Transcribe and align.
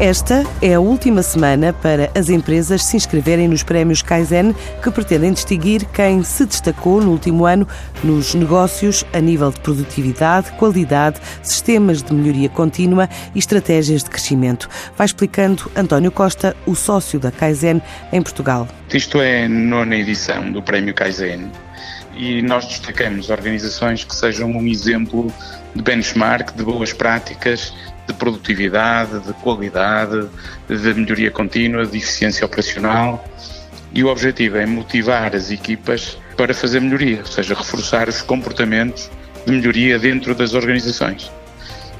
Esta 0.00 0.44
é 0.62 0.72
a 0.72 0.80
última 0.80 1.22
semana 1.22 1.74
para 1.74 2.10
as 2.18 2.30
empresas 2.30 2.82
se 2.82 2.96
inscreverem 2.96 3.46
nos 3.46 3.62
prémios 3.62 4.00
Kaizen, 4.00 4.54
que 4.82 4.90
pretendem 4.90 5.30
distinguir 5.30 5.84
quem 5.92 6.22
se 6.22 6.46
destacou 6.46 7.02
no 7.02 7.10
último 7.10 7.44
ano 7.44 7.68
nos 8.02 8.34
negócios 8.34 9.04
a 9.12 9.20
nível 9.20 9.50
de 9.50 9.60
produtividade, 9.60 10.52
qualidade, 10.52 11.20
sistemas 11.42 12.02
de 12.02 12.14
melhoria 12.14 12.48
contínua 12.48 13.10
e 13.34 13.38
estratégias 13.38 14.02
de 14.02 14.08
crescimento. 14.08 14.70
Vai 14.96 15.04
explicando 15.04 15.70
António 15.76 16.10
Costa, 16.10 16.56
o 16.64 16.74
sócio 16.74 17.20
da 17.20 17.30
Kaizen 17.30 17.82
em 18.10 18.22
Portugal. 18.22 18.66
Isto 18.94 19.20
é 19.20 19.44
a 19.44 19.48
nona 19.50 19.96
edição 19.96 20.50
do 20.50 20.62
prémio 20.62 20.94
Kaizen 20.94 21.52
e 22.16 22.40
nós 22.40 22.64
destacamos 22.64 23.28
organizações 23.28 24.02
que 24.02 24.16
sejam 24.16 24.50
um 24.50 24.66
exemplo 24.66 25.30
de 25.74 25.82
benchmark, 25.82 26.56
de 26.56 26.64
boas 26.64 26.94
práticas 26.94 27.74
de 28.12 28.18
produtividade, 28.18 29.20
de 29.20 29.32
qualidade, 29.34 30.28
de 30.68 30.94
melhoria 30.94 31.30
contínua, 31.30 31.86
de 31.86 31.98
eficiência 31.98 32.44
operacional. 32.44 33.24
E 33.92 34.04
o 34.04 34.08
objetivo 34.08 34.56
é 34.56 34.66
motivar 34.66 35.34
as 35.34 35.50
equipas 35.50 36.18
para 36.36 36.54
fazer 36.54 36.80
melhoria, 36.80 37.18
ou 37.18 37.26
seja, 37.26 37.54
reforçar 37.54 38.08
os 38.08 38.22
comportamentos 38.22 39.10
de 39.46 39.52
melhoria 39.52 39.98
dentro 39.98 40.34
das 40.34 40.54
organizações. 40.54 41.30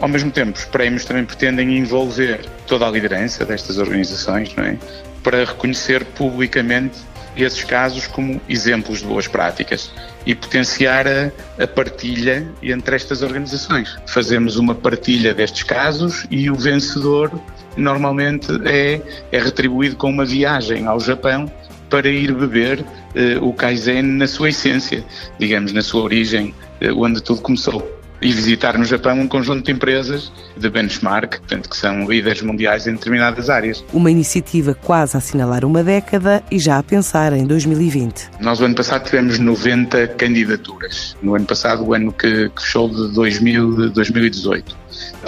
Ao 0.00 0.08
mesmo 0.08 0.30
tempo, 0.30 0.58
os 0.58 0.64
prémios 0.64 1.04
também 1.04 1.24
pretendem 1.24 1.78
envolver 1.78 2.44
toda 2.66 2.86
a 2.86 2.90
liderança 2.90 3.44
destas 3.44 3.78
organizações, 3.78 4.54
não 4.54 4.64
é? 4.64 4.76
Para 5.22 5.44
reconhecer 5.44 6.04
publicamente 6.04 6.98
esses 7.44 7.64
casos 7.64 8.06
como 8.06 8.40
exemplos 8.48 9.00
de 9.00 9.06
boas 9.06 9.28
práticas 9.28 9.90
e 10.24 10.34
potenciar 10.34 11.06
a, 11.06 11.30
a, 11.62 11.66
partilha 11.66 12.50
entre 12.62 12.96
estas 12.96 13.22
organizações. 13.22 13.96
Fazemos 14.06 14.56
uma 14.56 14.74
partilha 14.74 15.34
destes 15.34 15.62
casos 15.62 16.26
e 16.30 16.50
o 16.50 16.54
vencedor 16.54 17.30
normalmente 17.76 18.48
é, 18.64 19.00
é 19.30 19.38
retribuído 19.38 19.96
com 19.96 20.10
uma 20.10 20.24
viagem 20.24 20.86
ao 20.86 20.98
Japão 20.98 21.50
para 21.90 22.08
ir 22.08 22.32
beber 22.34 22.84
eh, 23.14 23.38
o 23.40 23.52
Kaizen 23.52 24.02
na 24.02 24.26
sua 24.26 24.48
essência, 24.48 25.04
digamos, 25.38 25.72
na 25.72 25.82
sua 25.82 26.02
origem, 26.02 26.52
eh, 26.80 26.90
onde 26.92 27.22
tudo 27.22 27.40
começou 27.42 27.95
e 28.20 28.32
visitar 28.32 28.78
no 28.78 28.84
Japão 28.84 29.20
um 29.20 29.28
conjunto 29.28 29.64
de 29.64 29.72
empresas 29.72 30.32
de 30.56 30.68
benchmark, 30.70 31.38
portanto, 31.38 31.68
que 31.68 31.76
são 31.76 32.08
líderes 32.08 32.42
mundiais 32.42 32.86
em 32.86 32.92
determinadas 32.92 33.50
áreas. 33.50 33.84
Uma 33.92 34.10
iniciativa 34.10 34.74
quase 34.74 35.16
a 35.16 35.18
assinalar 35.18 35.64
uma 35.64 35.82
década 35.82 36.42
e 36.50 36.58
já 36.58 36.78
a 36.78 36.82
pensar 36.82 37.32
em 37.32 37.46
2020. 37.46 38.30
Nós, 38.40 38.60
o 38.60 38.64
ano 38.64 38.74
passado, 38.74 39.04
tivemos 39.04 39.38
90 39.38 40.08
candidaturas. 40.08 41.16
No 41.22 41.34
ano 41.34 41.46
passado, 41.46 41.84
o 41.84 41.94
ano 41.94 42.12
que, 42.12 42.48
que 42.50 42.62
fechou 42.62 42.88
de 42.88 43.12
2000, 43.12 43.90
2018. 43.90 44.76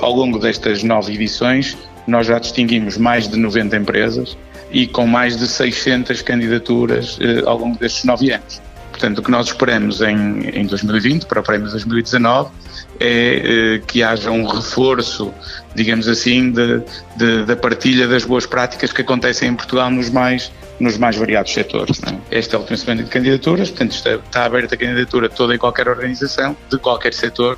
Ao 0.00 0.14
longo 0.14 0.38
destas 0.38 0.82
nove 0.82 1.14
edições, 1.14 1.76
nós 2.06 2.26
já 2.26 2.38
distinguimos 2.38 2.96
mais 2.96 3.28
de 3.28 3.36
90 3.36 3.76
empresas 3.76 4.36
e 4.70 4.86
com 4.86 5.06
mais 5.06 5.36
de 5.36 5.46
600 5.46 6.22
candidaturas 6.22 7.18
eh, 7.20 7.42
ao 7.44 7.58
longo 7.58 7.78
destes 7.78 8.04
nove 8.04 8.32
anos. 8.32 8.60
Portanto, 8.98 9.18
o 9.20 9.22
que 9.22 9.30
nós 9.30 9.46
esperamos 9.46 10.00
em, 10.00 10.40
em 10.52 10.66
2020, 10.66 11.26
para 11.26 11.38
o 11.38 11.42
prémio 11.44 11.70
2019, 11.70 12.50
é 12.98 13.76
eh, 13.76 13.82
que 13.86 14.02
haja 14.02 14.28
um 14.28 14.44
reforço, 14.44 15.32
digamos 15.72 16.08
assim, 16.08 16.50
de, 16.50 16.82
de, 17.16 17.44
da 17.44 17.54
partilha 17.54 18.08
das 18.08 18.24
boas 18.24 18.44
práticas 18.44 18.92
que 18.92 19.00
acontecem 19.02 19.50
em 19.50 19.54
Portugal 19.54 19.88
nos 19.88 20.10
mais, 20.10 20.50
nos 20.80 20.98
mais 20.98 21.14
variados 21.14 21.52
setores. 21.52 22.00
É? 22.02 22.38
Esta 22.38 22.56
é 22.56 22.56
a 22.56 22.60
última 22.60 22.76
semana 22.76 23.04
de 23.04 23.08
candidaturas, 23.08 23.70
portanto 23.70 23.92
está, 23.92 24.14
está 24.16 24.44
aberta 24.44 24.74
a 24.74 24.78
candidatura 24.78 25.28
toda 25.28 25.54
e 25.54 25.58
qualquer 25.58 25.86
organização, 25.86 26.56
de 26.68 26.76
qualquer 26.76 27.14
setor, 27.14 27.56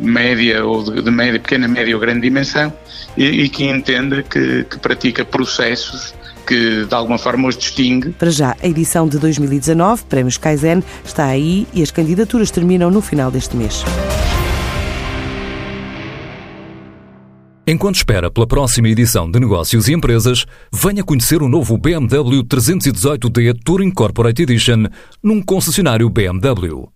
média 0.00 0.64
ou 0.64 0.82
de, 0.82 1.00
de 1.00 1.10
média, 1.12 1.38
pequena, 1.38 1.68
média 1.68 1.94
ou 1.94 2.00
grande 2.00 2.22
dimensão, 2.22 2.72
e, 3.16 3.24
e 3.24 3.48
que 3.48 3.62
entenda 3.62 4.20
que, 4.20 4.64
que 4.64 4.78
pratica 4.80 5.24
processos 5.24 6.12
que 6.46 6.84
de 6.84 6.94
alguma 6.94 7.18
forma 7.18 7.48
os 7.48 7.56
distingue. 7.56 8.10
Para 8.10 8.30
já, 8.30 8.56
a 8.62 8.66
edição 8.66 9.08
de 9.08 9.18
2019, 9.18 10.04
Prémios 10.04 10.38
Kaizen, 10.38 10.82
está 11.04 11.26
aí 11.26 11.66
e 11.74 11.82
as 11.82 11.90
candidaturas 11.90 12.50
terminam 12.50 12.90
no 12.90 13.00
final 13.00 13.30
deste 13.30 13.56
mês. 13.56 13.84
Enquanto 17.68 17.96
espera 17.96 18.30
pela 18.30 18.46
próxima 18.46 18.88
edição 18.88 19.28
de 19.28 19.40
Negócios 19.40 19.88
e 19.88 19.92
Empresas, 19.92 20.46
venha 20.72 21.02
conhecer 21.02 21.42
o 21.42 21.48
novo 21.48 21.76
BMW 21.76 22.44
318D 22.44 23.58
Touring 23.64 23.90
Corporate 23.90 24.42
Edition 24.42 24.84
num 25.20 25.42
concessionário 25.42 26.08
BMW. 26.08 26.88